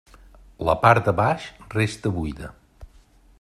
[0.69, 1.45] La part de baix
[1.75, 2.51] resta buida.